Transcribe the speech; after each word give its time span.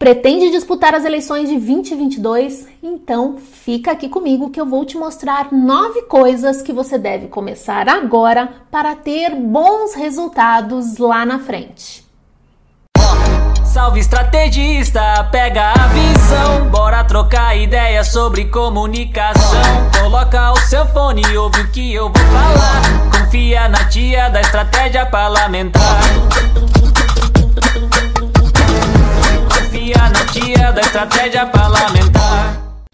Pretende 0.00 0.50
disputar 0.50 0.94
as 0.94 1.04
eleições 1.04 1.50
de 1.50 1.56
2022? 1.56 2.66
Então 2.82 3.36
fica 3.36 3.92
aqui 3.92 4.08
comigo 4.08 4.48
que 4.48 4.58
eu 4.58 4.64
vou 4.64 4.82
te 4.82 4.96
mostrar 4.96 5.52
nove 5.52 6.00
coisas 6.04 6.62
que 6.62 6.72
você 6.72 6.96
deve 6.96 7.26
começar 7.26 7.86
agora 7.86 8.48
para 8.70 8.96
ter 8.96 9.34
bons 9.34 9.92
resultados 9.92 10.96
lá 10.96 11.26
na 11.26 11.38
frente. 11.38 12.02
Salve 13.62 14.00
estrategista, 14.00 15.02
pega 15.30 15.70
a 15.72 15.88
visão, 15.88 16.70
bora 16.70 17.04
trocar 17.04 17.54
ideias 17.54 18.06
sobre 18.08 18.46
comunicação. 18.46 19.60
Coloca 20.00 20.52
o 20.52 20.56
seu 20.60 20.86
fone 20.86 21.20
e 21.30 21.36
ouve 21.36 21.60
o 21.60 21.70
que 21.70 21.92
eu 21.92 22.04
vou 22.04 22.24
falar. 22.24 23.20
Confia 23.20 23.68
na 23.68 23.84
tia 23.90 24.30
da 24.30 24.40
estratégia 24.40 25.04
parlamentar. 25.04 26.00
Estratégia 31.00 31.46
parlamentar. 31.46 32.84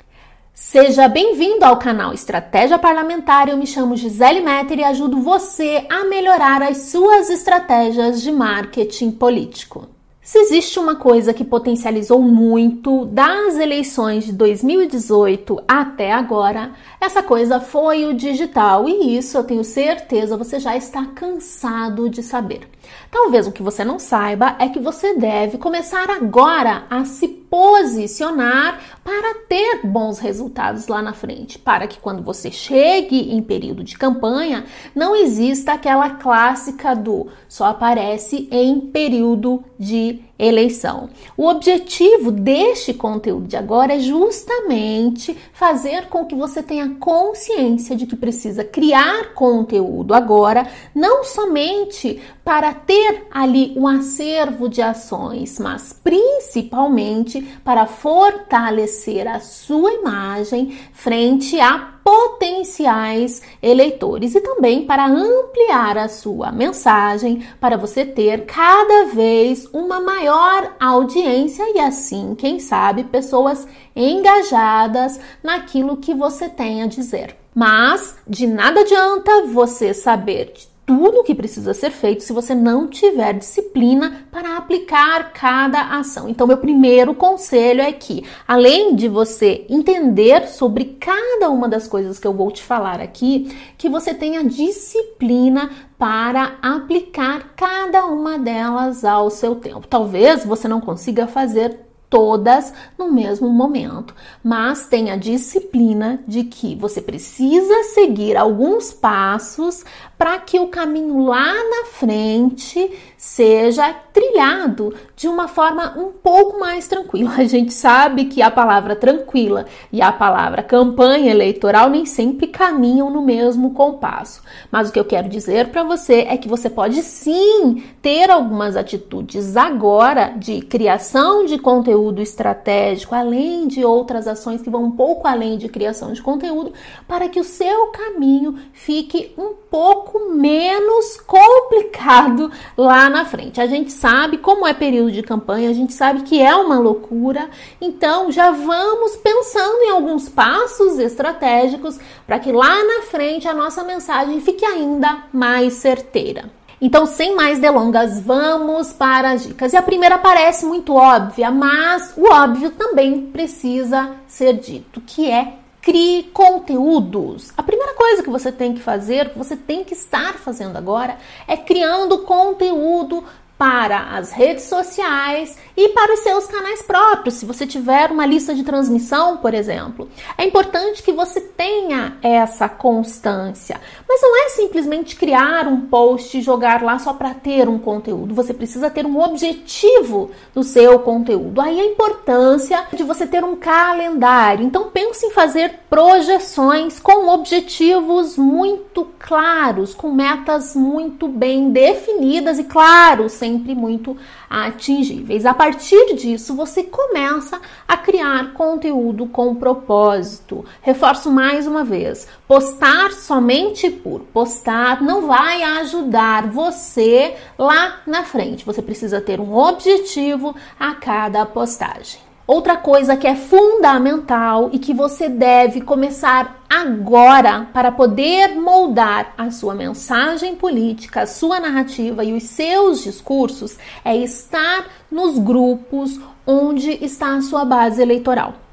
Seja 0.54 1.08
bem-vindo 1.08 1.64
ao 1.64 1.76
canal 1.76 2.12
Estratégia 2.12 2.78
Parlamentar. 2.78 3.48
Eu 3.48 3.56
me 3.56 3.66
chamo 3.66 3.96
Gisele 3.96 4.40
Metter 4.42 4.78
e 4.78 4.84
ajudo 4.84 5.20
você 5.20 5.84
a 5.90 6.04
melhorar 6.04 6.62
as 6.62 6.76
suas 6.92 7.28
estratégias 7.30 8.22
de 8.22 8.30
marketing 8.30 9.10
político. 9.10 9.88
Se 10.26 10.38
existe 10.38 10.78
uma 10.78 10.96
coisa 10.96 11.32
que 11.32 11.45
potencializou 11.45 12.20
muito 12.20 13.04
das 13.06 13.58
eleições 13.58 14.24
de 14.24 14.32
2018 14.32 15.62
até 15.68 16.12
agora, 16.12 16.73
essa 17.00 17.23
coisa 17.23 17.60
foi 17.60 18.04
o 18.06 18.12
digital 18.12 18.88
e 18.88 19.16
isso 19.16 19.36
eu 19.36 19.45
tenho 19.45 19.62
certeza 19.62 20.36
você 20.36 20.59
já 20.59 20.76
está 20.76 21.06
cansado 21.06 22.09
de 22.09 22.24
saber. 22.24 22.68
Talvez 23.09 23.46
o 23.46 23.52
que 23.52 23.62
você 23.62 23.84
não 23.84 24.00
saiba 24.00 24.56
é 24.59 24.68
que 24.68 24.80
você 24.80 25.14
deve 25.14 25.59
começar 25.59 26.10
agora 26.10 26.84
a 26.90 27.04
se 27.04 27.28
posicionar 27.50 28.80
para 29.05 29.34
ter 29.48 29.80
bons 29.84 30.18
resultados 30.18 30.88
lá 30.88 31.01
na 31.01 31.12
frente, 31.12 31.59
para 31.59 31.87
que 31.87 31.98
quando 31.98 32.23
você 32.23 32.51
chegue 32.51 33.34
em 33.34 33.43
período 33.43 33.84
de 33.84 33.96
campanha, 33.96 34.65
não 34.95 35.15
exista 35.15 35.73
aquela 35.73 36.10
clássica 36.10 36.95
do 36.95 37.29
só 37.48 37.66
aparece 37.66 38.48
em 38.51 38.80
período 38.80 39.65
de 39.79 40.26
eleição. 40.38 41.09
O 41.37 41.48
objetivo 41.48 42.30
deste 42.30 42.92
conteúdo 42.92 43.46
de 43.46 43.56
agora 43.56 43.95
é 43.95 44.01
justamente 44.01 45.37
fazer 45.52 46.09
com 46.09 46.26
que 46.26 46.34
você 46.34 46.62
tenha 46.62 46.96
consciência 47.01 47.96
de 47.96 48.06
que 48.06 48.16
precisa 48.16 48.64
criar 48.64 49.34
conteúdo 49.34 50.14
agora, 50.14 50.66
não 50.95 51.24
somente 51.24 52.20
para 52.45 52.73
ter 52.73 53.26
ali 53.30 53.74
um 53.76 53.88
acervo 53.88 54.68
de 54.68 54.82
ações, 54.82 55.59
mas 55.59 55.92
principalmente 55.92 57.42
para 57.64 57.87
fortalecer 57.87 59.26
a 59.26 59.40
sua 59.40 59.92
imagem 59.92 60.79
frente 60.92 61.59
a 61.59 61.95
potenciais 62.07 63.43
eleitores 63.60 64.37
e 64.37 64.41
também 64.41 64.87
para 64.87 65.09
ampliar 65.09 65.99
a 65.99 66.09
sua 66.09 66.53
mensagem 66.53 67.44
para 67.60 67.76
você 67.76 68.04
ter 68.04 68.47
cada 68.47 69.06
vez 69.06 69.66
uma 69.72 69.98
maior 69.98 70.76
audiência 70.78 71.65
e 71.75 71.81
assim, 71.81 72.37
quem 72.37 72.60
sabe, 72.60 73.03
pessoas 73.03 73.66
engajadas 73.97 75.19
naquilo 75.43 75.97
que 75.97 76.15
você 76.15 76.48
tem 76.48 76.81
a 76.81 76.87
dizer. 76.87 77.37
Mas 77.53 78.16
de 78.25 78.47
nada 78.47 78.82
adianta 78.82 79.47
você 79.47 79.93
saber 79.93 80.53
de 80.54 80.75
tudo 80.87 81.19
o 81.19 81.25
que 81.25 81.34
precisa 81.34 81.75
ser 81.75 81.91
feito 81.91 82.22
se 82.22 82.32
você 82.32 82.54
não 82.54 82.87
tiver 82.87 83.34
disciplina 83.34 84.25
para 84.31 84.56
aplicar 84.56 85.32
cada 85.32 85.98
ação. 85.98 86.28
Então, 86.28 86.47
meu 86.47 86.59
primeiro 86.59 87.12
conselho 87.12 87.81
é 87.81 87.92
que, 87.92 88.25
além 88.47 88.94
de 88.94 89.09
você 89.09 89.66
entender 89.69 90.47
sobre 90.47 90.97
cada 91.00 91.50
uma 91.50 91.69
das 91.69 91.88
coisas 91.88 92.20
que 92.20 92.26
eu 92.26 92.32
vou 92.32 92.53
te 92.53 92.62
falar 92.62 93.00
aqui, 93.00 93.53
que 93.76 93.88
você 93.88 94.14
tenha 94.14 94.44
disciplina 94.44 95.70
para 95.98 96.56
aplicar 96.62 97.54
cada 97.56 98.06
uma 98.06 98.38
delas 98.38 99.04
ao 99.04 99.28
seu 99.28 99.56
tempo. 99.56 99.88
Talvez 99.88 100.44
você 100.44 100.68
não 100.68 100.80
consiga 100.80 101.26
fazer 101.26 101.86
todas 102.08 102.72
no 102.97 103.10
mesmo 103.10 103.48
momento, 103.48 104.14
mas 104.42 104.86
tenha 104.86 105.16
disciplina 105.16 106.20
de 106.26 106.44
que 106.44 106.74
você 106.76 107.00
precisa 107.00 107.82
seguir 107.94 108.36
alguns 108.36 108.92
passos 108.92 109.84
para 110.19 110.38
que 110.38 110.59
o 110.59 110.69
caminho 110.69 111.27
lá 111.27 111.53
na 111.54 111.87
frente 111.87 112.91
seja 113.16 113.93
trilhado 114.12 114.94
de 115.15 115.28
uma 115.28 115.49
forma 115.49 115.94
um 115.97 116.12
pouco 116.12 116.59
mais 116.59 116.87
tranquila. 116.87 117.34
A 117.37 117.44
gente 117.44 117.72
sabe 117.72 118.27
que 118.27 118.41
a 118.41 118.50
palavra 118.50 118.94
tranquila 118.94 119.66
e 119.93 120.00
a 120.00 120.12
palavra 120.12 120.62
campanha 120.62 121.31
eleitoral 121.31 121.91
nem 121.91 122.06
sempre 122.06 122.47
caminham 122.47 123.10
no 123.10 123.22
mesmo 123.22 123.72
compasso. 123.72 124.43
Mas 124.71 124.88
o 124.88 124.93
que 124.93 125.00
eu 125.00 125.04
quero 125.04 125.28
dizer 125.28 125.69
para 125.69 125.82
você 125.82 126.27
é 126.28 126.37
que 126.37 126.48
você 126.48 126.71
pode 126.71 127.03
sim 127.03 127.83
ter 128.00 128.31
algumas 128.31 128.77
atitudes 128.77 129.56
agora 129.56 130.34
de 130.37 130.60
criação 130.60 131.44
de 131.44 131.59
conteúdo 131.59 132.22
estratégico, 132.22 133.15
além 133.15 133.66
de 133.66 133.84
outras 133.84 134.27
ações 134.27 134.62
que 134.62 134.71
vão 134.71 134.84
um 134.84 134.91
pouco 134.91 135.27
além 135.27 135.59
de 135.59 135.69
criação 135.69 136.12
de 136.12 136.22
conteúdo, 136.22 136.72
para 137.09 137.28
que 137.28 137.41
o 137.41 137.44
seu 137.44 137.88
caminho 137.88 138.56
fique 138.72 139.33
um 139.37 139.54
pouco 139.71 140.05
pouco 140.06 140.30
menos 140.30 141.20
complicado 141.26 142.50
lá 142.76 143.10
na 143.10 143.24
frente. 143.24 143.60
A 143.60 143.66
gente 143.66 143.92
sabe 143.92 144.38
como 144.38 144.66
é 144.66 144.72
período 144.72 145.10
de 145.10 145.22
campanha, 145.22 145.68
a 145.68 145.72
gente 145.72 145.92
sabe 145.92 146.22
que 146.22 146.40
é 146.40 146.54
uma 146.54 146.78
loucura, 146.78 147.50
então 147.80 148.30
já 148.30 148.50
vamos 148.50 149.16
pensando 149.16 149.82
em 149.82 149.90
alguns 149.90 150.28
passos 150.28 150.98
estratégicos 150.98 151.98
para 152.26 152.38
que 152.38 152.52
lá 152.52 152.84
na 152.84 153.02
frente 153.02 153.48
a 153.48 153.54
nossa 153.54 153.82
mensagem 153.82 154.40
fique 154.40 154.64
ainda 154.64 155.24
mais 155.32 155.74
certeira. 155.74 156.50
Então, 156.78 157.06
sem 157.06 157.34
mais 157.34 157.58
delongas, 157.58 158.20
vamos 158.20 158.92
para 158.92 159.30
as 159.30 159.44
dicas. 159.44 159.72
E 159.72 159.78
a 159.78 159.82
primeira 159.82 160.18
parece 160.18 160.66
muito 160.66 160.94
óbvia, 160.94 161.50
mas 161.50 162.12
o 162.18 162.30
óbvio 162.30 162.70
também 162.70 163.22
precisa 163.32 164.10
ser 164.26 164.52
dito, 164.58 165.00
que 165.00 165.30
é 165.30 165.54
Crie 165.86 166.24
conteúdos. 166.32 167.52
A 167.56 167.62
primeira 167.62 167.94
coisa 167.94 168.20
que 168.20 168.28
você 168.28 168.50
tem 168.50 168.74
que 168.74 168.80
fazer, 168.80 169.30
que 169.30 169.38
você 169.38 169.54
tem 169.54 169.84
que 169.84 169.94
estar 169.94 170.34
fazendo 170.34 170.76
agora, 170.76 171.16
é 171.47 171.56
criando 171.56 172.24
conteúdo 172.24 173.22
para 173.58 174.16
as 174.16 174.32
redes 174.32 174.64
sociais 174.64 175.56
e 175.76 175.88
para 175.90 176.14
os 176.14 176.20
seus 176.20 176.46
canais 176.46 176.82
próprios. 176.82 177.36
Se 177.36 177.46
você 177.46 177.66
tiver 177.66 178.10
uma 178.10 178.26
lista 178.26 178.54
de 178.54 178.62
transmissão, 178.62 179.38
por 179.38 179.54
exemplo, 179.54 180.08
é 180.36 180.44
importante 180.44 181.02
que 181.02 181.12
você 181.12 181.40
tenha 181.40 182.18
essa 182.22 182.68
constância. 182.68 183.80
Mas 184.08 184.20
não 184.22 184.44
é 184.44 184.48
simplesmente 184.50 185.16
criar 185.16 185.66
um 185.66 185.82
post 185.82 186.36
e 186.36 186.42
jogar 186.42 186.82
lá 186.82 186.98
só 186.98 187.14
para 187.14 187.34
ter 187.34 187.68
um 187.68 187.78
conteúdo. 187.78 188.34
Você 188.34 188.52
precisa 188.52 188.90
ter 188.90 189.06
um 189.06 189.20
objetivo 189.20 190.30
do 190.54 190.62
seu 190.62 190.98
conteúdo. 190.98 191.60
Aí 191.60 191.80
a 191.80 191.86
importância 191.86 192.84
de 192.92 193.02
você 193.02 193.26
ter 193.26 193.42
um 193.42 193.56
calendário. 193.56 194.64
Então 194.64 194.90
pense 194.90 195.26
em 195.26 195.30
fazer 195.30 195.80
projeções 195.88 197.00
com 197.00 197.28
objetivos 197.28 198.36
muito 198.36 199.06
claros, 199.18 199.94
com 199.94 200.12
metas 200.12 200.74
muito 200.76 201.26
bem 201.26 201.70
definidas 201.70 202.58
e 202.58 202.64
claros 202.64 203.32
sempre 203.46 203.74
muito 203.74 204.16
atingíveis. 204.50 205.46
A 205.46 205.54
partir 205.54 206.14
disso, 206.14 206.54
você 206.56 206.82
começa 206.82 207.60
a 207.86 207.96
criar 207.96 208.52
conteúdo 208.54 209.26
com 209.26 209.54
propósito. 209.54 210.64
Reforço 210.82 211.30
mais 211.30 211.66
uma 211.66 211.84
vez: 211.84 212.26
postar 212.48 213.12
somente 213.12 213.88
por 213.88 214.20
postar 214.20 215.00
não 215.00 215.26
vai 215.26 215.62
ajudar 215.62 216.48
você 216.48 217.36
lá 217.56 218.00
na 218.06 218.24
frente. 218.24 218.64
Você 218.64 218.82
precisa 218.82 219.20
ter 219.20 219.40
um 219.40 219.54
objetivo 219.54 220.54
a 220.78 220.94
cada 220.94 221.46
postagem. 221.46 222.25
Outra 222.46 222.76
coisa 222.76 223.16
que 223.16 223.26
é 223.26 223.34
fundamental 223.34 224.71
e 224.72 224.78
que 224.78 224.94
você 224.94 225.28
deve 225.28 225.80
começar 225.80 226.62
agora 226.71 227.66
para 227.72 227.91
poder 227.91 228.54
moldar 228.54 229.34
a 229.36 229.50
sua 229.50 229.74
mensagem 229.74 230.54
política, 230.54 231.22
a 231.22 231.26
sua 231.26 231.59
narrativa 231.59 232.22
e 232.22 232.32
os 232.34 232.44
seus 232.44 233.03
discursos 233.03 233.76
é 234.04 234.16
estar 234.16 234.86
nos 235.10 235.41
grupos 235.41 236.21
onde 236.47 236.92
está 237.04 237.34
a 237.34 237.42
sua 237.42 237.65
base 237.65 238.00
eleitoral 238.00 238.66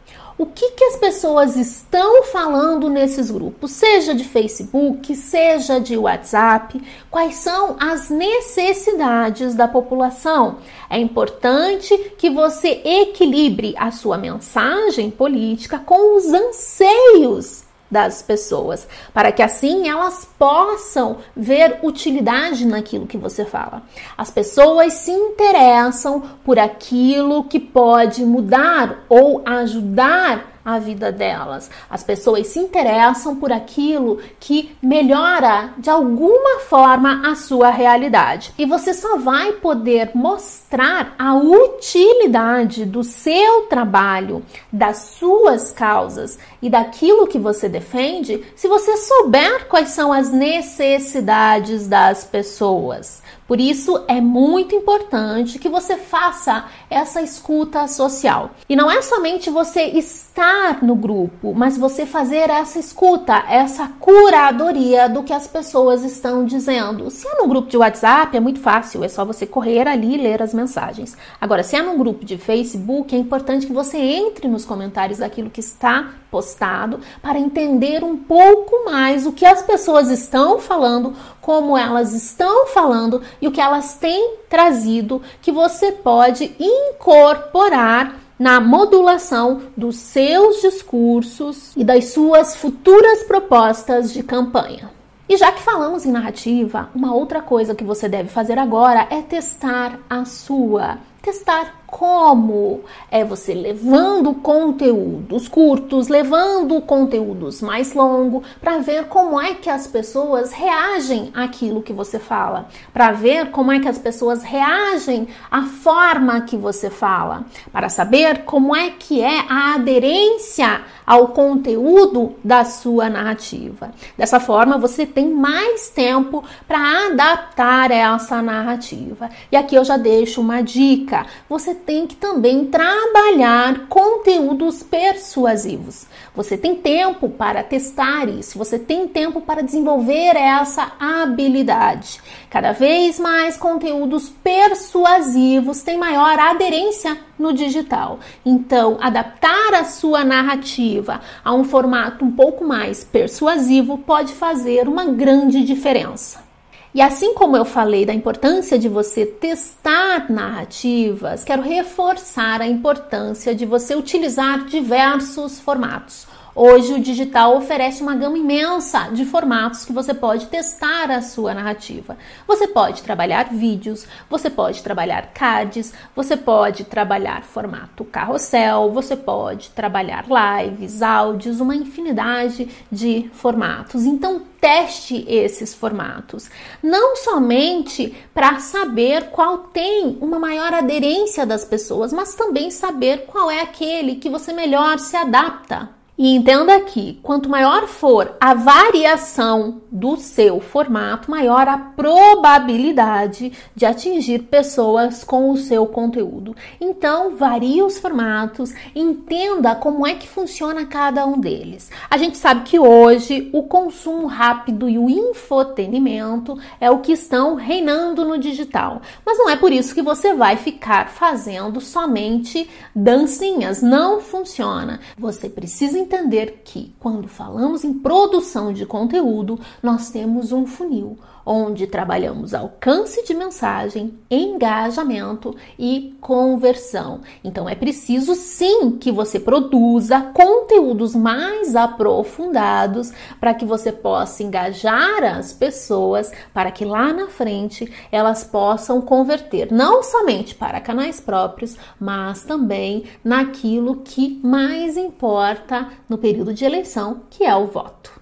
o 0.44 0.48
que, 0.48 0.72
que 0.72 0.84
as 0.84 0.98
pessoas 0.98 1.56
estão 1.56 2.24
falando 2.24 2.90
nesses 2.90 3.31
grupos, 3.31 3.72
seja 3.72 4.13
de 4.13 4.25
Facebook, 4.25 5.16
seja 5.16 5.80
de 5.80 5.95
WhatsApp, 5.95 6.81
quais 7.10 7.36
são 7.36 7.78
as 7.80 8.10
necessidades 8.10 9.56
da 9.56 9.69
população. 9.69 10.57
É 10.90 11.00
importante 11.00 11.98
que 12.18 12.30
você 12.30 12.81
equilibre 12.84 13.74
a 13.78 13.90
sua 13.90 14.18
mensagem 14.18 15.10
política 15.10 15.80
com 15.80 16.18
os 16.18 16.25
anseios 16.25 17.63
das 17.94 18.24
pessoas, 18.24 18.88
para 19.13 19.31
que 19.31 19.44
assim 19.44 19.88
elas 19.88 20.28
possam 20.38 21.18
ver 21.36 21.80
utilidade 21.84 22.66
naquilo 22.66 23.06
que 23.06 23.18
você 23.18 23.45
fala. 23.45 23.84
As 24.18 24.31
pessoas 24.31 24.94
se 24.94 25.12
interessam 25.12 26.22
por 26.44 26.57
aquilo 26.57 27.44
que 27.44 27.60
pode 27.60 28.25
mudar 28.25 29.06
ou 29.07 29.44
ajudar 29.45 30.52
a 30.65 30.80
vida 30.80 31.12
delas. 31.12 31.69
As 31.89 32.04
pessoas 32.04 32.48
se 32.48 32.60
interessam 32.60 33.36
por 33.36 33.51
aquilo 33.51 34.19
que 34.39 34.75
melhora 34.81 35.74
de 35.77 35.89
alguma 35.89 36.60
forma 36.62 37.21
a 37.30 37.36
sua 37.36 37.69
realidade. 37.69 38.54
E 38.57 38.65
você 38.65 38.94
só 38.94 39.18
vai 39.18 39.54
poder 39.54 40.12
mostrar 40.13 41.15
a 41.18 41.36
utilidade 41.36 42.86
do 42.86 43.04
seu 43.04 43.63
trabalho, 43.63 44.44
das 44.71 44.98
suas 45.18 45.71
causas 45.71 46.39
e 46.62 46.69
daquilo 46.69 47.27
que 47.27 47.38
você 47.38 47.68
defende 47.68 48.44
se 48.56 48.68
você 48.68 48.98
souber 48.98 49.68
quais 49.68 49.89
são 49.89 50.13
as 50.13 50.31
necessidades 50.31 51.88
das 51.88 52.24
pessoas. 52.24 53.21
Por 53.48 53.60
isso 53.60 54.04
é 54.07 54.22
muito 54.22 54.75
importante 54.75 55.60
que 55.60 55.69
você 55.69 55.98
faça 55.98 56.66
essa 56.90 57.22
escuta 57.22 57.88
social. 57.88 58.51
E 58.69 58.75
não 58.75 58.90
é 58.90 59.01
somente 59.01 59.50
você 59.50 59.84
estar 59.84 60.84
no 60.84 60.95
grupo, 60.95 61.54
mas 61.56 61.78
você 61.78 62.06
fazer 62.06 62.50
essa 62.50 62.80
escuta, 62.80 63.44
essa 63.50 63.88
curadoria 64.00 65.10
do 65.10 65.24
que 65.24 65.34
as 65.34 65.48
pessoas 65.48 66.04
estão 66.04 66.45
dizendo. 66.45 67.10
Se 67.10 67.28
é 67.28 67.36
no 67.42 67.48
grupo 67.48 67.69
de 67.69 67.78
WhatsApp, 67.78 68.36
é 68.36 68.40
muito 68.40 68.60
fácil, 68.60 69.04
é 69.04 69.10
só 69.10 69.25
você 69.25 69.46
correr 69.46 69.88
ali 69.88 70.16
e 70.16 70.18
ler 70.18 70.42
as 70.42 70.54
mensagens. 70.54 71.18
Agora, 71.39 71.63
se 71.63 71.75
é 71.75 71.81
num 71.81 71.98
grupo 71.98 72.25
de 72.25 72.38
Facebook, 72.38 73.16
é 73.16 73.19
importante 73.19 73.68
que 73.68 73.74
você 73.74 73.98
entre 73.98 74.48
nos 74.48 74.66
comentários 74.66 75.19
daquilo 75.19 75.50
que 75.50 75.60
está 75.60 76.13
postado 76.31 77.00
para 77.22 77.38
entender 77.38 78.04
um 78.04 78.18
pouco 78.18 78.86
mais 78.86 79.28
o 79.28 79.31
que 79.31 79.46
as 79.46 79.62
pessoas 79.62 80.10
estão 80.10 80.57
falando, 80.57 81.13
como 81.39 81.78
elas 81.78 82.13
estão 82.13 82.66
falando 82.68 83.22
e 83.44 83.48
o 83.48 83.51
que 83.51 83.60
elas 83.60 83.95
têm 83.95 84.38
trazido 84.50 85.22
que 85.42 85.51
você 85.51 85.92
pode 85.92 86.56
incorporar 86.57 88.16
na 88.40 88.62
modulação 88.62 89.63
dos 89.75 89.98
seus 89.98 90.62
discursos 90.62 91.74
e 91.75 91.84
das 91.84 92.13
suas 92.13 92.56
futuras 92.56 93.24
propostas 93.24 94.13
de 94.13 94.24
campanha. 94.24 94.90
E 95.28 95.36
já 95.36 95.51
que 95.51 95.62
falamos 95.62 96.06
em 96.06 96.12
narrativa, 96.12 96.90
uma 96.95 97.13
outra 97.13 97.42
coisa 97.42 97.75
que 97.75 97.84
você 97.84 98.07
deve 98.07 98.30
fazer 98.30 98.57
agora 98.57 99.07
é 99.10 99.22
testar 99.22 100.00
a 100.10 100.24
sua. 100.24 101.00
Testar 101.22 101.82
como 101.94 102.81
é 103.12 103.24
você 103.24 103.54
levando 103.54 104.34
conteúdos 104.34 105.48
curtos, 105.48 106.07
levando 106.07 106.81
conteúdos 106.81 107.62
mais 107.62 107.94
longos, 107.94 108.44
para 108.60 108.80
ver 108.80 109.06
como 109.06 109.40
é 109.40 109.54
que 109.54 109.69
as 109.69 109.86
pessoas 109.86 110.51
reagem 110.51 111.30
àquilo 111.36 111.84
que 111.84 111.94
você 111.94 112.18
fala, 112.18 112.68
para 112.92 113.12
ver 113.12 113.51
como 113.51 113.72
é 113.72 113.80
que 113.80 113.88
as 113.88 114.00
pessoas 114.00 114.42
reagem 114.42 115.28
à 115.51 115.62
forma 115.62 116.42
que 116.42 116.57
você 116.57 116.90
fala, 116.90 117.45
para 117.72 117.90
saber 117.90 118.44
como 118.44 118.75
é 118.75 118.89
que 118.89 119.22
é 119.22 119.46
a 119.48 119.75
aderência 119.75 120.81
ao 121.06 121.28
conteúdo 121.28 122.36
da 122.44 122.66
sua 122.66 123.10
narrativa. 123.10 123.92
Dessa 124.18 124.39
forma, 124.39 124.78
você 124.78 125.06
tem 125.06 125.30
mais 125.30 125.89
tempo 125.89 126.44
para 126.68 127.07
adaptar 127.07 127.92
essa 127.92 128.42
narrativa. 128.42 129.30
E 129.51 129.56
aqui 129.56 129.75
eu 129.75 129.84
já 129.84 129.98
deixo 129.98 130.42
uma 130.42 130.62
dica. 130.62 131.25
Você 131.50 131.75
tem 131.85 132.07
que 132.07 132.15
também 132.15 132.65
trabalhar 132.65 133.88
conteúdos 133.88 134.81
persuasivos. 134.83 136.06
Você 136.35 136.57
tem 136.57 136.75
tempo 136.75 137.30
para 137.30 137.63
testar 137.63 138.27
isso, 138.27 138.57
você 138.57 138.80
tem 138.80 139.07
tempo 139.07 139.41
para 139.41 139.62
desenvolver 139.62 140.35
essa 140.35 140.94
habilidade. 141.00 142.19
Cada 142.50 142.71
vez 142.71 143.19
mais 143.19 143.57
conteúdos 143.57 144.30
persuasivos 144.30 145.81
têm 145.81 145.97
maior 145.97 146.39
aderência 146.39 147.18
no 147.38 147.53
digital. 147.53 148.19
Então, 148.45 148.97
adaptar 149.00 149.74
a 149.74 149.83
sua 149.83 150.24
narrativa 150.24 151.21
a 151.44 151.53
um 151.53 151.63
formato 151.63 152.25
um 152.25 152.31
pouco 152.31 152.65
mais 152.65 153.03
persuasivo 153.03 153.97
pode 153.97 154.33
fazer 154.33 154.88
uma 154.88 155.06
grande 155.06 155.63
diferença. 155.63 156.52
E 156.95 157.01
assim 157.01 157.34
como 157.34 157.57
eu 157.57 157.66
falei 157.66 158.06
da 158.06 158.13
importância 158.13 158.78
de 158.78 158.88
você 158.88 159.25
testar 159.25 160.30
narrativas, 160.30 161.44
quero 161.44 161.63
reforçar 161.63 162.62
a 162.62 162.68
importância 162.68 163.56
de 163.56 163.66
você 163.66 163.95
utilizar 163.95 164.66
diversos 164.66 165.60
formatos. 165.60 166.28
Hoje 166.55 166.94
o 166.94 167.00
digital 167.00 167.57
oferece 167.57 168.03
uma 168.03 168.13
gama 168.13 168.38
imensa 168.38 169.09
de 169.11 169.25
formatos 169.25 169.85
que 169.85 169.91
você 169.91 170.13
pode 170.13 170.45
testar 170.45 171.09
a 171.09 171.19
sua 171.19 171.51
narrativa. 171.51 172.15
Você 172.47 172.67
pode 172.67 173.01
trabalhar 173.01 173.50
vídeos, 173.51 174.05
você 174.29 174.51
pode 174.51 174.83
trabalhar 174.83 175.33
cards, 175.33 175.91
você 176.15 176.38
pode 176.38 176.83
trabalhar 176.83 177.44
formato 177.44 178.05
carrossel, 178.05 178.91
você 178.91 179.15
pode 179.15 179.71
trabalhar 179.71 180.25
lives, 180.27 181.01
áudios, 181.01 181.59
uma 181.59 181.75
infinidade 181.75 182.69
de 182.91 183.31
formatos. 183.33 184.05
Então 184.05 184.39
teste 184.61 185.25
esses 185.27 185.73
formatos, 185.73 186.51
não 186.83 187.15
somente 187.15 188.15
para 188.31 188.59
saber 188.59 189.31
qual 189.31 189.57
tem 189.57 190.19
uma 190.21 190.38
maior 190.38 190.71
aderência 190.71 191.47
das 191.47 191.65
pessoas, 191.65 192.13
mas 192.13 192.35
também 192.35 192.69
saber 192.69 193.25
qual 193.25 193.50
é 193.50 193.61
aquele 193.61 194.17
que 194.17 194.29
você 194.29 194.53
melhor 194.53 195.00
se 195.00 195.17
adapta 195.17 196.02
e 196.18 196.36
entenda 196.36 196.80
que 196.81 197.19
quanto 197.24 197.50
maior 197.50 197.88
for 197.88 198.36
a 198.39 198.54
variação 198.54 199.81
do 199.92 200.15
seu 200.18 200.60
formato, 200.60 201.30
maior 201.30 201.68
a 201.68 201.77
probabilidade 201.77 203.51
de 203.75 203.86
atingir 203.86 204.44
pessoas 204.44 205.24
com 205.24 205.50
o 205.50 205.57
seu 205.57 205.88
conteúdo. 205.88 206.56
Então, 206.80 207.36
varie 207.36 207.81
os 207.81 207.98
formatos, 207.98 208.74
entenda 208.95 209.75
como 209.75 210.06
é 210.06 210.13
que 210.13 210.27
funciona 210.27 210.86
cada 210.86 211.25
um 211.25 211.39
deles. 211.39 211.89
A 212.10 212.18
gente 212.18 212.38
sabe 212.38 212.62
que 212.63 212.77
hoje 212.77 213.50
o 213.51 213.63
consumo 213.63 214.27
rápido 214.27 214.88
e 214.88 214.98
o 214.98 215.10
infotenimento 215.10 216.57
é 216.80 216.92
o 216.92 217.00
que 217.00 217.13
estão 217.13 217.56
reinando 217.56 218.24
no 218.24 218.38
digital. 218.38 219.01
Mas 219.25 219.38
não 219.38 219.50
é 219.50 219.56
por 219.56 219.71
isso 219.71 219.95
que 219.95 220.01
você 220.01 220.33
vai 220.33 220.57
ficar 220.57 221.10
fazendo 221.10 221.81
somente 221.81 222.69
dancinhas. 222.95 223.81
Não 223.81 224.21
funciona. 224.21 225.00
Você 225.18 225.50
precisa 225.50 226.02
entender 226.03 226.61
que 226.63 226.94
quando 227.00 227.27
falamos 227.27 227.83
em 227.83 227.94
produção 227.94 228.71
de 228.71 228.85
conteúdo, 228.85 229.59
nós 229.81 230.11
temos 230.11 230.51
um 230.51 230.65
funil 230.65 231.17
onde 231.45 231.88
trabalhamos 231.88 232.54
alcance 232.54 233.24
de 233.24 233.34
mensagem, 233.34 234.18
engajamento 234.30 235.56
e 235.78 236.16
conversão. 236.22 237.22
Então 237.44 237.68
é 237.68 237.75
preciso 237.75 238.36
sim 238.36 238.92
que 238.92 239.12
você 239.12 239.40
produza 239.40 240.22
conteúdos 240.34 241.15
mais 241.15 241.75
aprofundados 241.75 243.12
para 243.39 243.53
que 243.53 243.65
você 243.65 243.91
possa 243.91 244.44
engajar 244.44 245.24
as 245.24 245.53
pessoas 245.53 246.32
para 246.53 246.72
que 246.72 246.86
lá 246.86 247.12
na 247.12 247.27
frente 247.27 247.91
elas 248.12 248.44
possam 248.44 249.01
converter 249.01 249.72
não 249.72 250.03
somente 250.03 250.56
para 250.56 250.79
canais 250.79 251.20
próprios, 251.20 251.77
mas 252.00 252.44
também 252.44 253.03
naquilo 253.24 253.98
que 253.98 254.39
mais 254.44 254.98
importa 254.98 255.89
no 256.08 256.17
período 256.17 256.53
de 256.53 256.65
eleição, 256.65 257.22
que 257.29 257.44
é 257.44 257.56
o 257.56 257.67
voto. 257.67 258.12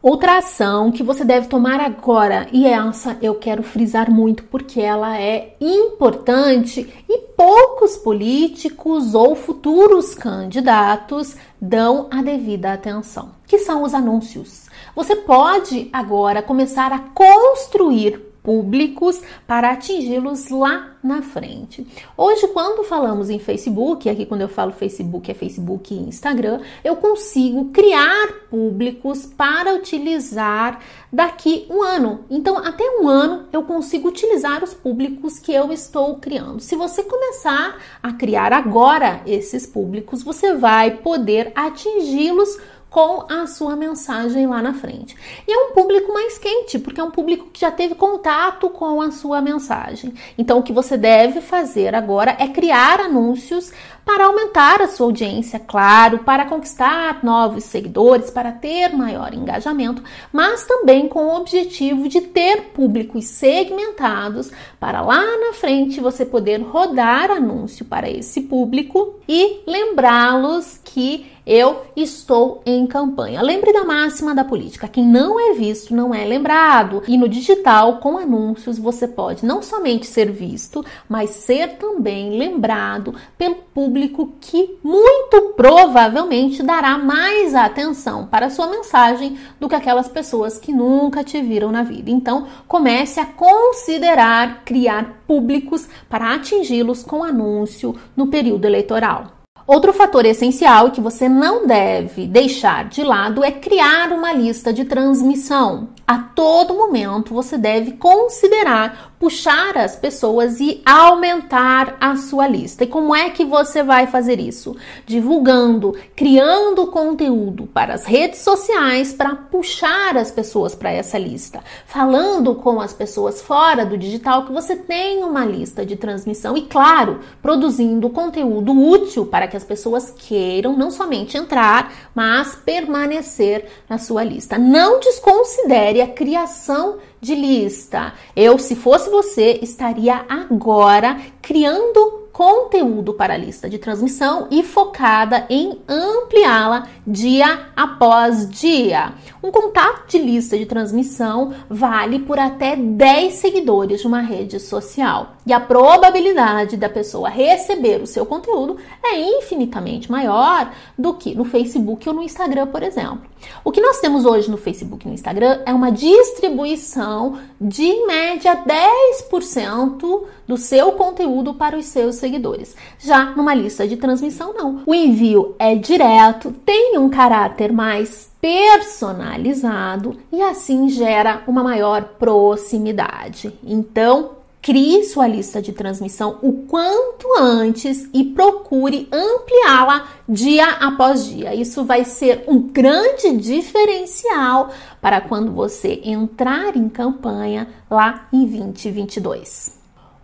Outra 0.00 0.38
ação 0.38 0.92
que 0.92 1.02
você 1.02 1.24
deve 1.24 1.48
tomar 1.48 1.80
agora, 1.80 2.46
e 2.52 2.64
essa 2.66 3.18
eu 3.20 3.34
quero 3.34 3.64
frisar 3.64 4.08
muito 4.08 4.44
porque 4.44 4.80
ela 4.80 5.18
é 5.18 5.56
importante 5.60 6.88
e 7.08 7.18
poucos 7.36 7.96
políticos 7.96 9.12
ou 9.12 9.34
futuros 9.34 10.14
candidatos 10.14 11.34
dão 11.60 12.06
a 12.12 12.22
devida 12.22 12.72
atenção, 12.72 13.32
que 13.44 13.58
são 13.58 13.82
os 13.82 13.92
anúncios. 13.92 14.66
Você 14.94 15.16
pode 15.16 15.88
agora 15.92 16.42
começar 16.42 16.92
a 16.92 17.00
construir 17.00 18.27
públicos 18.48 19.20
para 19.46 19.72
atingi-los 19.72 20.48
lá 20.48 20.96
na 21.04 21.20
frente. 21.20 21.86
Hoje, 22.16 22.48
quando 22.48 22.82
falamos 22.82 23.28
em 23.28 23.38
Facebook, 23.38 24.08
aqui 24.08 24.24
quando 24.24 24.40
eu 24.40 24.48
falo 24.48 24.72
Facebook 24.72 25.30
é 25.30 25.34
Facebook 25.34 25.92
e 25.92 25.98
Instagram, 25.98 26.62
eu 26.82 26.96
consigo 26.96 27.66
criar 27.66 28.46
públicos 28.50 29.26
para 29.26 29.74
utilizar 29.74 30.80
daqui 31.12 31.66
um 31.68 31.82
ano. 31.82 32.24
Então, 32.30 32.56
até 32.56 32.84
um 32.98 33.06
ano 33.06 33.44
eu 33.52 33.64
consigo 33.64 34.08
utilizar 34.08 34.64
os 34.64 34.72
públicos 34.72 35.38
que 35.38 35.52
eu 35.52 35.70
estou 35.70 36.16
criando. 36.16 36.60
Se 36.60 36.74
você 36.74 37.02
começar 37.02 37.76
a 38.02 38.14
criar 38.14 38.54
agora 38.54 39.20
esses 39.26 39.66
públicos, 39.66 40.22
você 40.22 40.54
vai 40.54 40.92
poder 40.92 41.52
atingi-los 41.54 42.56
com 42.90 43.26
a 43.30 43.46
sua 43.46 43.76
mensagem 43.76 44.46
lá 44.46 44.62
na 44.62 44.72
frente. 44.72 45.14
E 45.46 45.52
é 45.52 45.56
um 45.66 45.72
público 45.72 46.12
mais 46.12 46.38
quente, 46.38 46.78
porque 46.78 47.00
é 47.00 47.04
um 47.04 47.10
público 47.10 47.50
que 47.52 47.60
já 47.60 47.70
teve 47.70 47.94
contato 47.94 48.70
com 48.70 49.00
a 49.02 49.10
sua 49.10 49.40
mensagem. 49.42 50.14
Então, 50.36 50.58
o 50.58 50.62
que 50.62 50.72
você 50.72 50.96
deve 50.96 51.40
fazer 51.40 51.94
agora 51.94 52.36
é 52.38 52.48
criar 52.48 53.00
anúncios 53.00 53.72
para 54.08 54.24
aumentar 54.24 54.80
a 54.80 54.88
sua 54.88 55.04
audiência, 55.04 55.60
claro, 55.60 56.20
para 56.20 56.46
conquistar 56.46 57.22
novos 57.22 57.64
seguidores, 57.64 58.30
para 58.30 58.50
ter 58.50 58.88
maior 58.96 59.34
engajamento, 59.34 60.02
mas 60.32 60.64
também 60.64 61.06
com 61.06 61.26
o 61.26 61.36
objetivo 61.36 62.08
de 62.08 62.22
ter 62.22 62.70
públicos 62.72 63.26
segmentados 63.26 64.50
para 64.80 65.02
lá 65.02 65.20
na 65.20 65.52
frente 65.52 66.00
você 66.00 66.24
poder 66.24 66.62
rodar 66.62 67.30
anúncio 67.30 67.84
para 67.84 68.08
esse 68.08 68.40
público 68.40 69.20
e 69.28 69.60
lembrá-los 69.66 70.80
que 70.82 71.26
eu 71.48 71.86
estou 71.96 72.60
em 72.66 72.86
campanha. 72.86 73.40
Lembre 73.40 73.72
da 73.72 73.82
máxima 73.82 74.34
da 74.34 74.44
política: 74.44 74.86
quem 74.86 75.04
não 75.04 75.40
é 75.40 75.54
visto 75.54 75.94
não 75.94 76.14
é 76.14 76.22
lembrado. 76.24 77.02
E 77.08 77.16
no 77.16 77.26
digital, 77.26 77.98
com 78.00 78.18
anúncios, 78.18 78.78
você 78.78 79.08
pode 79.08 79.46
não 79.46 79.62
somente 79.62 80.06
ser 80.06 80.30
visto, 80.30 80.84
mas 81.08 81.30
ser 81.30 81.78
também 81.78 82.38
lembrado 82.38 83.14
pelo 83.38 83.54
público 83.54 83.97
que 84.06 84.78
muito 84.84 85.54
provavelmente 85.56 86.62
dará 86.62 86.96
mais 86.96 87.54
atenção 87.54 88.26
para 88.26 88.46
a 88.46 88.50
sua 88.50 88.68
mensagem 88.68 89.36
do 89.58 89.68
que 89.68 89.74
aquelas 89.74 90.06
pessoas 90.06 90.58
que 90.58 90.72
nunca 90.72 91.24
te 91.24 91.40
viram 91.40 91.72
na 91.72 91.82
vida. 91.82 92.10
Então, 92.10 92.46
comece 92.68 93.18
a 93.18 93.26
considerar 93.26 94.62
criar 94.64 95.24
públicos 95.26 95.88
para 96.08 96.34
atingi-los 96.34 97.02
com 97.02 97.24
anúncio 97.24 97.96
no 98.16 98.28
período 98.28 98.66
eleitoral. 98.66 99.38
Outro 99.66 99.92
fator 99.92 100.24
essencial 100.24 100.90
que 100.92 101.00
você 101.00 101.28
não 101.28 101.66
deve 101.66 102.26
deixar 102.26 102.88
de 102.88 103.02
lado 103.02 103.44
é 103.44 103.50
criar 103.50 104.12
uma 104.12 104.32
lista 104.32 104.72
de 104.72 104.84
transmissão. 104.84 105.88
A 106.08 106.16
todo 106.16 106.72
momento 106.72 107.34
você 107.34 107.58
deve 107.58 107.92
considerar 107.92 109.12
puxar 109.18 109.76
as 109.76 109.96
pessoas 109.96 110.60
e 110.60 110.80
aumentar 110.86 111.96
a 112.00 112.16
sua 112.16 112.46
lista. 112.46 112.84
E 112.84 112.86
como 112.86 113.14
é 113.14 113.30
que 113.30 113.44
você 113.44 113.82
vai 113.82 114.06
fazer 114.06 114.38
isso? 114.38 114.76
Divulgando, 115.04 115.94
criando 116.14 116.86
conteúdo 116.86 117.66
para 117.66 117.94
as 117.94 118.04
redes 118.04 118.40
sociais 118.40 119.12
para 119.12 119.34
puxar 119.34 120.16
as 120.16 120.30
pessoas 120.30 120.74
para 120.74 120.92
essa 120.92 121.18
lista. 121.18 121.60
Falando 121.84 122.54
com 122.54 122.80
as 122.80 122.92
pessoas 122.92 123.42
fora 123.42 123.84
do 123.84 123.98
digital 123.98 124.46
que 124.46 124.52
você 124.52 124.76
tem 124.76 125.24
uma 125.24 125.44
lista 125.44 125.84
de 125.84 125.96
transmissão 125.96 126.56
e, 126.56 126.62
claro, 126.62 127.20
produzindo 127.42 128.08
conteúdo 128.08 128.72
útil 128.72 129.26
para 129.26 129.48
que 129.48 129.56
as 129.56 129.64
pessoas 129.64 130.10
queiram 130.16 130.76
não 130.76 130.90
somente 130.90 131.36
entrar, 131.36 131.92
mas 132.14 132.54
permanecer 132.54 133.66
na 133.88 133.98
sua 133.98 134.22
lista. 134.22 134.56
Não 134.56 135.00
desconsidere 135.00 135.97
a 136.00 136.08
criação 136.08 136.98
de 137.20 137.34
lista. 137.34 138.12
Eu, 138.34 138.58
se 138.58 138.74
fosse 138.76 139.10
você, 139.10 139.58
estaria 139.62 140.24
agora 140.28 141.20
criando 141.42 142.27
conteúdo 142.38 143.12
para 143.12 143.34
a 143.34 143.36
lista 143.36 143.68
de 143.68 143.78
transmissão 143.78 144.46
e 144.48 144.62
focada 144.62 145.44
em 145.50 145.80
ampliá-la 145.88 146.86
dia 147.04 147.66
após 147.74 148.48
dia. 148.48 149.12
Um 149.42 149.50
contato 149.50 150.08
de 150.08 150.18
lista 150.18 150.56
de 150.56 150.64
transmissão 150.64 151.52
vale 151.68 152.20
por 152.20 152.38
até 152.38 152.76
10 152.76 153.34
seguidores 153.34 154.02
de 154.02 154.06
uma 154.06 154.20
rede 154.20 154.60
social 154.60 155.32
e 155.44 155.52
a 155.52 155.58
probabilidade 155.58 156.76
da 156.76 156.88
pessoa 156.88 157.28
receber 157.28 158.00
o 158.02 158.06
seu 158.06 158.24
conteúdo 158.24 158.76
é 159.02 159.18
infinitamente 159.18 160.08
maior 160.08 160.72
do 160.96 161.14
que 161.14 161.34
no 161.34 161.44
Facebook 161.44 162.08
ou 162.08 162.14
no 162.14 162.22
Instagram, 162.22 162.68
por 162.68 162.84
exemplo. 162.84 163.22
O 163.64 163.72
que 163.72 163.80
nós 163.80 163.98
temos 163.98 164.24
hoje 164.24 164.50
no 164.50 164.56
Facebook 164.56 165.04
e 165.04 165.08
no 165.08 165.14
Instagram 165.14 165.62
é 165.64 165.72
uma 165.72 165.90
distribuição 165.90 167.38
de 167.60 167.84
em 167.84 168.06
média 168.06 168.54
10% 168.54 170.22
do 170.46 170.56
seu 170.56 170.92
conteúdo 170.92 171.54
para 171.54 171.76
os 171.76 171.86
seus 171.86 172.16
seguidores. 172.28 172.76
Já 172.98 173.34
numa 173.34 173.54
lista 173.54 173.88
de 173.88 173.96
transmissão, 173.96 174.52
não. 174.52 174.82
O 174.86 174.94
envio 174.94 175.54
é 175.58 175.74
direto, 175.74 176.52
tem 176.64 176.98
um 176.98 177.08
caráter 177.08 177.72
mais 177.72 178.30
personalizado 178.40 180.16
e 180.30 180.40
assim 180.42 180.88
gera 180.88 181.42
uma 181.46 181.64
maior 181.64 182.04
proximidade. 182.18 183.52
Então, 183.64 184.38
Crie 184.60 185.04
sua 185.04 185.28
lista 185.28 185.62
de 185.62 185.72
transmissão 185.72 186.40
o 186.42 186.64
quanto 186.66 187.26
antes 187.38 188.10
e 188.12 188.24
procure 188.24 189.08
ampliá-la 189.10 190.08
dia 190.28 190.68
após 190.72 191.24
dia. 191.26 191.54
Isso 191.54 191.84
vai 191.84 192.04
ser 192.04 192.44
um 192.48 192.60
grande 192.60 193.36
diferencial 193.36 194.70
para 195.00 195.20
quando 195.20 195.52
você 195.52 196.00
entrar 196.04 196.76
em 196.76 196.88
campanha 196.88 197.68
lá 197.88 198.28
em 198.32 198.44
2022. 198.44 199.77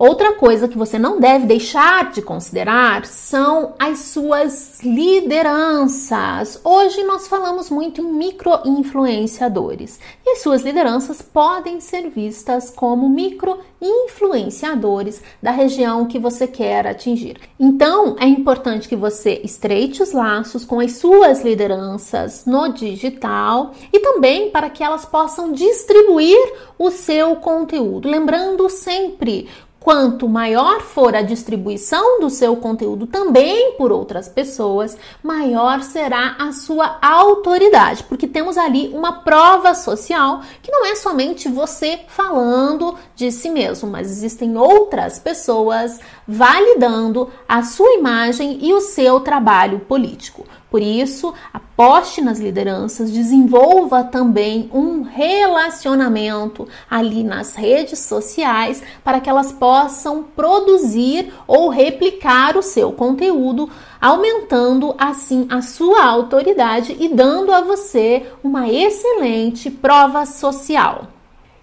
Outra 0.06 0.34
coisa 0.34 0.68
que 0.68 0.76
você 0.76 0.98
não 0.98 1.18
deve 1.18 1.46
deixar 1.46 2.12
de 2.12 2.20
considerar 2.20 3.06
são 3.06 3.72
as 3.78 4.00
suas 4.00 4.82
lideranças. 4.82 6.60
Hoje 6.62 7.02
nós 7.04 7.26
falamos 7.26 7.70
muito 7.70 8.02
em 8.02 8.12
micro-influenciadores 8.12 9.98
e 10.26 10.32
as 10.32 10.42
suas 10.42 10.60
lideranças 10.60 11.22
podem 11.22 11.80
ser 11.80 12.10
vistas 12.10 12.68
como 12.68 13.08
micro-influenciadores 13.08 15.22
da 15.42 15.52
região 15.52 16.04
que 16.04 16.18
você 16.18 16.46
quer 16.46 16.86
atingir. 16.86 17.38
Então 17.58 18.14
é 18.20 18.26
importante 18.26 18.86
que 18.86 18.96
você 18.96 19.40
estreite 19.42 20.02
os 20.02 20.12
laços 20.12 20.66
com 20.66 20.80
as 20.80 20.98
suas 20.98 21.42
lideranças 21.42 22.44
no 22.44 22.68
digital 22.68 23.72
e 23.90 23.98
também 24.00 24.50
para 24.50 24.68
que 24.68 24.84
elas 24.84 25.06
possam 25.06 25.50
distribuir 25.50 26.38
o 26.78 26.90
seu 26.90 27.36
conteúdo. 27.36 28.06
Lembrando 28.06 28.68
sempre 28.68 29.48
Quanto 29.84 30.26
maior 30.26 30.80
for 30.80 31.14
a 31.14 31.20
distribuição 31.20 32.18
do 32.18 32.30
seu 32.30 32.56
conteúdo 32.56 33.06
também 33.06 33.72
por 33.72 33.92
outras 33.92 34.26
pessoas, 34.26 34.96
maior 35.22 35.82
será 35.82 36.36
a 36.38 36.52
sua 36.52 36.96
autoridade, 37.02 38.02
porque 38.04 38.26
temos 38.26 38.56
ali 38.56 38.88
uma 38.94 39.20
prova 39.20 39.74
social 39.74 40.40
que 40.62 40.72
não 40.72 40.86
é 40.86 40.94
somente 40.94 41.50
você 41.50 42.00
falando 42.08 42.94
de 43.14 43.30
si 43.30 43.50
mesmo, 43.50 43.90
mas 43.90 44.10
existem 44.10 44.56
outras 44.56 45.18
pessoas 45.18 46.00
validando 46.26 47.30
a 47.48 47.62
sua 47.62 47.94
imagem 47.94 48.58
e 48.62 48.72
o 48.72 48.80
seu 48.80 49.20
trabalho 49.20 49.80
político. 49.80 50.44
Por 50.74 50.82
isso, 50.82 51.32
aposte 51.52 52.20
nas 52.20 52.40
lideranças, 52.40 53.08
desenvolva 53.08 54.02
também 54.02 54.68
um 54.72 55.02
relacionamento 55.02 56.66
ali 56.90 57.22
nas 57.22 57.54
redes 57.54 58.00
sociais 58.00 58.82
para 59.04 59.20
que 59.20 59.30
elas 59.30 59.52
possam 59.52 60.24
produzir 60.24 61.32
ou 61.46 61.68
replicar 61.68 62.56
o 62.56 62.62
seu 62.62 62.90
conteúdo, 62.90 63.70
aumentando 64.00 64.96
assim 64.98 65.46
a 65.48 65.62
sua 65.62 66.04
autoridade 66.04 66.96
e 66.98 67.08
dando 67.08 67.52
a 67.52 67.60
você 67.60 68.26
uma 68.42 68.68
excelente 68.68 69.70
prova 69.70 70.26
social. 70.26 71.13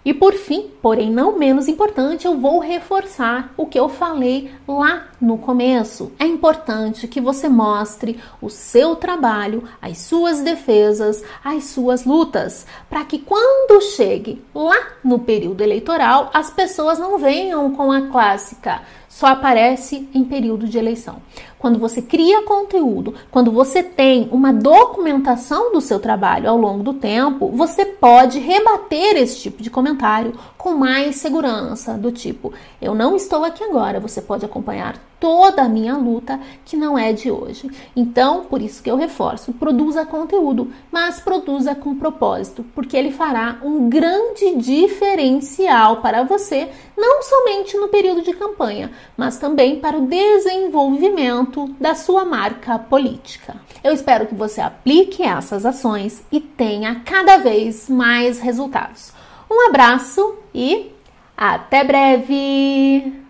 E 0.03 0.13
por 0.15 0.33
fim, 0.33 0.71
porém 0.81 1.11
não 1.11 1.37
menos 1.37 1.67
importante, 1.67 2.25
eu 2.25 2.35
vou 2.39 2.59
reforçar 2.59 3.53
o 3.55 3.67
que 3.67 3.79
eu 3.79 3.87
falei 3.87 4.51
lá 4.67 5.07
no 5.21 5.37
começo. 5.37 6.11
É 6.17 6.25
importante 6.25 7.07
que 7.07 7.21
você 7.21 7.47
mostre 7.47 8.19
o 8.41 8.49
seu 8.49 8.95
trabalho, 8.95 9.63
as 9.79 9.99
suas 9.99 10.41
defesas, 10.41 11.23
as 11.43 11.65
suas 11.65 12.03
lutas, 12.03 12.65
para 12.89 13.05
que 13.05 13.19
quando 13.19 13.81
chegue 13.95 14.43
lá 14.55 14.87
no 15.03 15.19
período 15.19 15.61
eleitoral, 15.61 16.31
as 16.33 16.49
pessoas 16.49 16.97
não 16.97 17.19
venham 17.19 17.71
com 17.75 17.91
a 17.91 18.07
clássica 18.07 18.81
só 19.11 19.27
aparece 19.27 20.07
em 20.13 20.23
período 20.23 20.69
de 20.69 20.77
eleição. 20.77 21.17
Quando 21.59 21.77
você 21.77 22.01
cria 22.01 22.43
conteúdo, 22.43 23.13
quando 23.29 23.51
você 23.51 23.83
tem 23.83 24.29
uma 24.31 24.53
documentação 24.53 25.73
do 25.73 25.81
seu 25.81 25.99
trabalho 25.99 26.49
ao 26.49 26.57
longo 26.57 26.81
do 26.81 26.93
tempo, 26.93 27.49
você 27.49 27.85
pode 27.85 28.39
rebater 28.39 29.17
esse 29.17 29.41
tipo 29.41 29.61
de 29.61 29.69
comentário 29.69 30.33
com 30.57 30.75
mais 30.75 31.17
segurança, 31.17 31.97
do 31.97 32.09
tipo: 32.09 32.53
eu 32.81 32.95
não 32.95 33.13
estou 33.13 33.43
aqui 33.43 33.65
agora, 33.65 33.99
você 33.99 34.21
pode 34.21 34.45
acompanhar 34.45 34.95
toda 35.21 35.61
a 35.61 35.69
minha 35.69 35.95
luta 35.95 36.39
que 36.65 36.75
não 36.75 36.97
é 36.97 37.13
de 37.13 37.29
hoje. 37.29 37.69
Então, 37.95 38.43
por 38.45 38.59
isso 38.59 38.81
que 38.81 38.89
eu 38.89 38.97
reforço, 38.97 39.53
produza 39.53 40.03
conteúdo, 40.03 40.73
mas 40.91 41.19
produza 41.19 41.75
com 41.75 41.95
propósito, 41.95 42.65
porque 42.73 42.97
ele 42.97 43.11
fará 43.11 43.59
um 43.63 43.87
grande 43.87 44.55
diferencial 44.55 46.01
para 46.01 46.23
você, 46.23 46.69
não 46.97 47.21
somente 47.21 47.77
no 47.77 47.87
período 47.87 48.23
de 48.23 48.33
campanha, 48.33 48.91
mas 49.15 49.37
também 49.37 49.79
para 49.79 49.97
o 49.97 50.07
desenvolvimento 50.07 51.67
da 51.79 51.93
sua 51.93 52.25
marca 52.25 52.79
política. 52.79 53.55
Eu 53.83 53.93
espero 53.93 54.25
que 54.25 54.35
você 54.35 54.59
aplique 54.59 55.21
essas 55.21 55.65
ações 55.65 56.23
e 56.31 56.39
tenha 56.39 57.01
cada 57.05 57.37
vez 57.37 57.87
mais 57.87 58.39
resultados. 58.39 59.13
Um 59.49 59.67
abraço 59.69 60.35
e 60.53 60.91
até 61.37 61.83
breve! 61.83 63.21